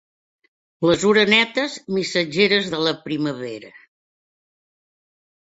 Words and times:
Les 0.89 1.03
orenetes, 1.09 1.75
missatgeres 1.97 2.71
de 2.73 2.81
la 2.87 2.95
primavera. 3.05 3.71